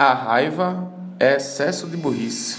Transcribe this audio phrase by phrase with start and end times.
[0.00, 2.56] A raiva é excesso de burrice.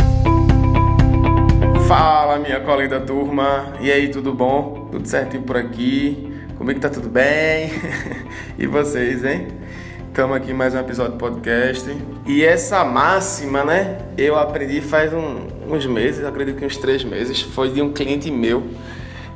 [1.87, 3.73] Fala, minha colega da turma.
[3.81, 4.87] E aí, tudo bom?
[4.91, 6.31] Tudo certinho por aqui?
[6.55, 7.71] Comigo tá tudo bem?
[8.59, 9.47] e vocês, hein?
[10.07, 11.89] Estamos aqui mais um episódio do podcast.
[12.27, 13.97] E essa máxima, né?
[14.15, 17.41] Eu aprendi faz um, uns meses, acredito que uns três meses.
[17.41, 18.67] Foi de um cliente meu.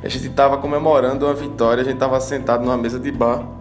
[0.00, 3.55] A gente estava comemorando uma vitória, a gente estava sentado numa mesa de bar.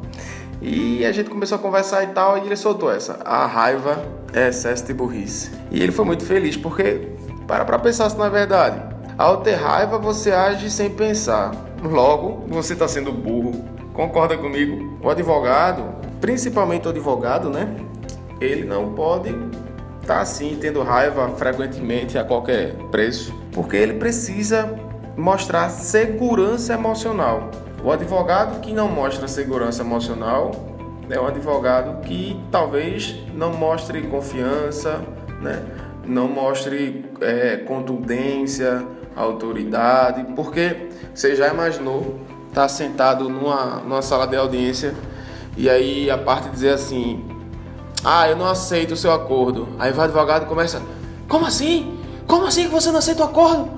[0.68, 3.20] E a gente começou a conversar e tal, e ele soltou essa.
[3.24, 4.04] A raiva
[4.34, 5.52] é excesso de burrice.
[5.70, 7.08] E ele foi muito feliz, porque
[7.46, 8.82] para pra pensar se não é verdade.
[9.16, 11.52] Ao ter raiva, você age sem pensar.
[11.84, 13.64] Logo, você está sendo burro.
[13.94, 14.98] Concorda comigo?
[15.04, 15.84] O advogado,
[16.20, 17.70] principalmente o advogado, né?
[18.42, 19.30] Ele não pode
[20.02, 24.74] estar tá assim, tendo raiva frequentemente a qualquer preço, porque ele precisa
[25.16, 27.52] mostrar segurança emocional.
[27.86, 30.50] O advogado que não mostra segurança emocional
[31.08, 35.04] é um advogado que talvez não mostre confiança,
[35.40, 35.64] né?
[36.04, 38.84] não mostre é, contundência,
[39.16, 44.96] autoridade, porque você já imaginou estar tá sentado numa, numa sala de audiência
[45.56, 47.24] e aí a parte dizer assim:
[48.04, 49.68] Ah, eu não aceito o seu acordo.
[49.78, 50.82] Aí o advogado começa:
[51.30, 52.00] Como assim?
[52.26, 53.70] Como assim que você não aceita o acordo?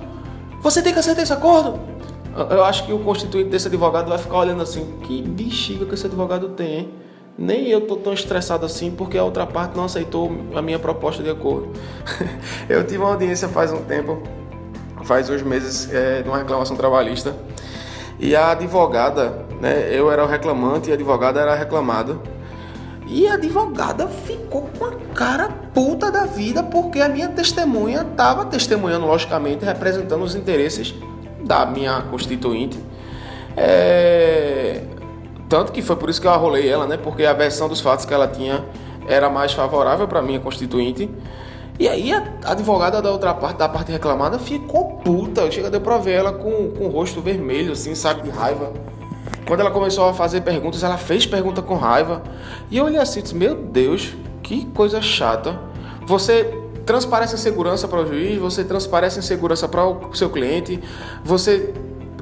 [0.62, 1.97] Você tem que aceitar esse acordo?
[2.50, 6.06] Eu acho que o constituinte desse advogado vai ficar olhando assim, que bexiga que esse
[6.06, 6.94] advogado tem, hein?
[7.38, 11.22] Nem eu tô tão estressado assim porque a outra parte não aceitou a minha proposta
[11.22, 11.72] de acordo.
[12.68, 14.24] eu tive uma audiência faz um tempo,
[15.04, 17.36] faz uns meses, é, de uma reclamação trabalhista.
[18.20, 22.18] E a advogada, né, eu era o reclamante e a advogada era a reclamada.
[23.06, 28.46] E a advogada ficou com a cara puta da vida porque a minha testemunha estava
[28.46, 30.96] testemunhando, logicamente, representando os interesses
[31.42, 32.78] da minha constituinte.
[33.56, 34.82] É...
[35.50, 36.98] Tanto que foi por isso que eu arrolei ela, né?
[36.98, 38.66] Porque a versão dos fatos que ela tinha
[39.08, 41.10] era mais favorável para minha constituinte.
[41.80, 45.50] E aí a advogada da outra parte, da parte reclamada, ficou puta.
[45.50, 48.74] Chega deu pra ver ela com, com o rosto vermelho, assim, sabe, de raiva.
[49.48, 52.22] Quando ela começou a fazer perguntas, ela fez pergunta com raiva.
[52.70, 54.14] E eu olhei assim, disse, meu Deus,
[54.44, 55.58] que coisa chata.
[56.06, 56.54] Você
[56.88, 60.82] transparece segurança para o juiz, você transparece segurança para o seu cliente,
[61.24, 61.74] você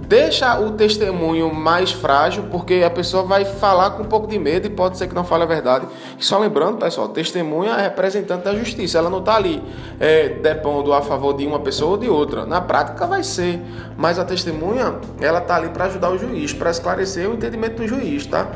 [0.07, 4.67] deixa o testemunho mais frágil, porque a pessoa vai falar com um pouco de medo
[4.67, 5.87] e pode ser que não fale a verdade.
[6.19, 9.61] E só lembrando, pessoal, testemunha é representante da justiça, ela não está ali
[9.99, 12.45] é, depondo a favor de uma pessoa ou de outra.
[12.45, 13.61] Na prática vai ser,
[13.97, 17.87] mas a testemunha, ela está ali para ajudar o juiz, para esclarecer o entendimento do
[17.87, 18.47] juiz, tá?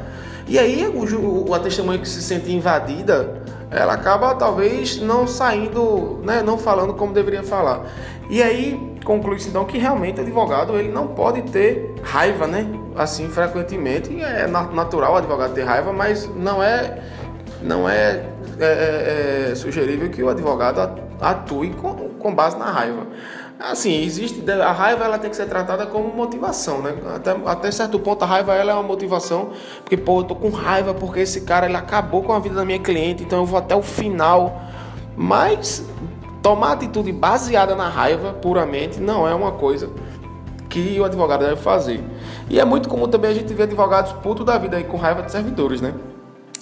[0.47, 3.39] E aí o, a testemunha que se sente invadida,
[3.69, 7.85] ela acaba talvez não saindo, né, não falando como deveria falar.
[8.29, 12.67] E aí conclui-se então que realmente o advogado ele não pode ter raiva, né?
[12.95, 16.99] Assim frequentemente é natural o advogado ter raiva, mas não é
[17.61, 18.25] não é,
[18.59, 20.79] é, é, é sugerível que o advogado
[21.19, 23.07] atue com, com base na raiva.
[23.59, 26.95] Assim, existe a raiva ela tem que ser tratada como motivação, né?
[27.13, 29.49] Até, até certo ponto a raiva ela é uma motivação,
[29.81, 32.63] porque pô, eu tô com raiva porque esse cara ele acabou com a vida da
[32.63, 34.61] minha cliente, então eu vou até o final.
[35.17, 35.85] Mas
[36.41, 39.89] tomar atitude baseada na raiva puramente não é uma coisa
[40.69, 42.03] que o advogado deve fazer.
[42.50, 45.23] E é muito comum também a gente ver advogados putos da vida aí com raiva
[45.23, 45.94] de servidores, né?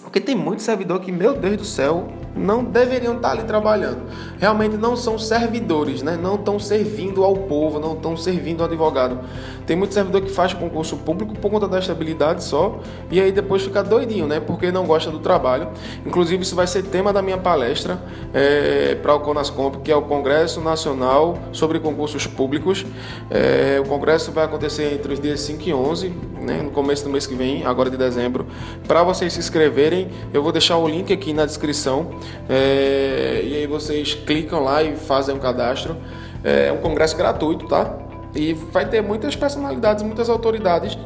[0.02, 4.04] Porque tem muito servidor que, meu Deus do céu, não deveriam estar ali trabalhando.
[4.38, 6.18] Realmente não são servidores, né?
[6.22, 9.20] não estão servindo ao povo, não estão servindo ao advogado.
[9.66, 12.80] Tem muito servidor que faz concurso público por conta da estabilidade só
[13.12, 14.40] e aí depois fica doidinho, né?
[14.40, 15.68] Porque não gosta do trabalho.
[16.06, 18.00] Inclusive, isso vai ser tema da minha palestra
[18.34, 22.86] é, para o Conascomp, que é o Congresso Nacional sobre Concursos Públicos.
[23.30, 26.62] É, o congresso vai acontecer entre os dias 5 e 11, né?
[26.62, 28.46] no começo do mês que vem, agora de dezembro.
[28.88, 32.12] Para vocês se inscreverem, eu vou deixar o link aqui na descrição.
[32.50, 35.98] É, e aí vocês clicam lá e fazem um cadastro.
[36.44, 37.98] É um congresso gratuito, tá?
[38.36, 40.98] E vai ter muitas personalidades, muitas autoridades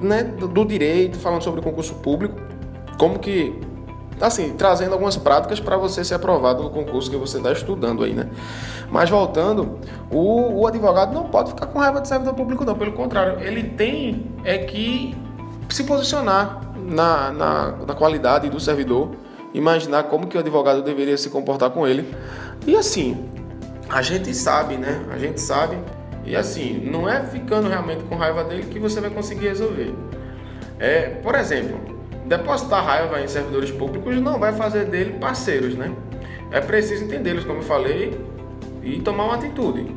[0.00, 2.40] né, do direito falando sobre concurso público,
[2.98, 3.60] como que
[4.20, 8.12] assim, trazendo algumas práticas para você ser aprovado no concurso que você está estudando aí,
[8.12, 8.28] né?
[8.88, 9.78] Mas voltando,
[10.10, 12.76] o, o, advogado não pode ficar com raiva de servidor público, não.
[12.76, 15.16] Pelo contrário, ele tem é que
[15.68, 19.10] se posicionar na, na, na qualidade do servidor
[19.54, 22.12] imaginar como que o advogado deveria se comportar com ele.
[22.66, 23.28] E assim,
[23.88, 25.02] a gente sabe, né?
[25.10, 25.78] A gente sabe.
[26.26, 29.94] E assim, não é ficando realmente com raiva dele que você vai conseguir resolver.
[30.78, 31.78] É, por exemplo,
[32.26, 35.92] depositar raiva em servidores públicos não vai fazer dele parceiros, né?
[36.50, 38.18] É preciso entendê-los, como eu falei,
[38.82, 39.94] e tomar uma atitude.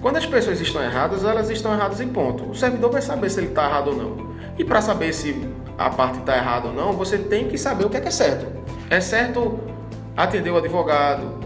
[0.00, 2.50] Quando as pessoas estão erradas, elas estão erradas em ponto.
[2.50, 4.34] O servidor vai saber se ele está errado ou não.
[4.58, 5.48] E para saber se
[5.78, 8.10] a parte está errada ou não, você tem que saber o que é, que é
[8.10, 8.63] certo.
[8.90, 9.60] É certo
[10.16, 11.42] atender o advogado.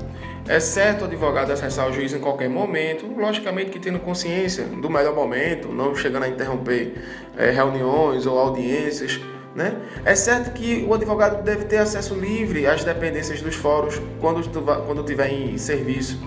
[0.46, 4.88] É certo o advogado acessar o juiz em qualquer momento, logicamente que tendo consciência do
[4.88, 6.94] melhor momento, não chegando a interromper
[7.36, 9.20] é, reuniões ou audiências.
[9.54, 9.76] Né?
[10.04, 14.48] É certo que o advogado deve ter acesso livre às dependências dos fóruns quando,
[14.86, 16.18] quando tiver em serviço.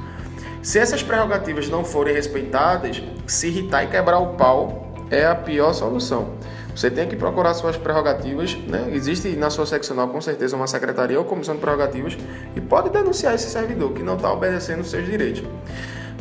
[0.62, 5.74] Se essas prerrogativas não forem respeitadas, se irritar e quebrar o pau é a pior
[5.74, 6.36] solução.
[6.76, 8.90] Você tem que procurar suas prerrogativas, né?
[8.94, 12.18] Existe na sua seccional com certeza uma secretaria ou comissão de prerrogativas
[12.56, 15.44] e pode denunciar esse servidor que não está obedecendo os seus direitos.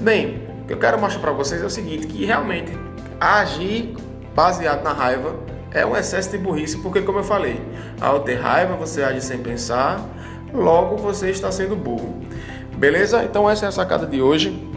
[0.01, 2.73] Bem, o que eu quero mostrar para vocês é o seguinte, que realmente
[3.21, 3.95] agir
[4.35, 5.37] baseado na raiva
[5.73, 7.61] é um excesso de burrice, porque como eu falei,
[8.01, 10.05] ao ter raiva você age sem pensar,
[10.53, 12.21] logo você está sendo burro.
[12.77, 13.23] Beleza?
[13.23, 14.70] Então essa é a sacada de hoje.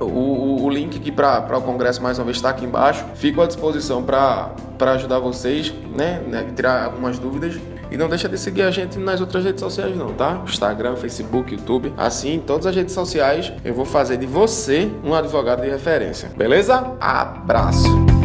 [0.00, 3.04] O, o, o link aqui para o Congresso mais uma vez está aqui embaixo.
[3.14, 4.54] Fico à disposição para
[4.94, 6.46] ajudar vocês, né, né?
[6.56, 7.60] Tirar algumas dúvidas.
[7.90, 10.40] E não deixa de seguir a gente nas outras redes sociais não, tá?
[10.44, 11.92] Instagram, Facebook, YouTube.
[11.96, 16.30] Assim, em todas as redes sociais, eu vou fazer de você um advogado de referência.
[16.36, 16.96] Beleza?
[17.00, 18.19] Abraço!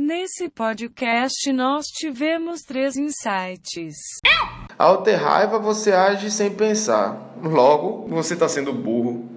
[0.00, 3.96] Nesse podcast nós tivemos três insights.
[4.78, 7.34] Ao ter raiva, você age sem pensar.
[7.42, 9.28] Logo, você está sendo burro.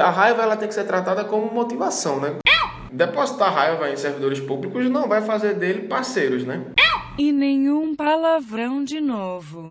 [0.00, 2.36] A raiva ela tem que ser tratada como motivação, né?
[2.92, 6.64] Depositar raiva em servidores públicos não vai fazer dele parceiros, né?
[7.18, 9.66] E nenhum palavrão de novo.